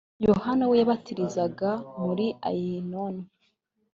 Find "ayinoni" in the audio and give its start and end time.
2.47-3.23